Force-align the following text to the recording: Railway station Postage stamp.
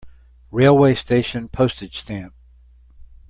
Railway 0.49 0.95
station 0.95 1.47
Postage 1.47 1.99
stamp. 1.99 2.33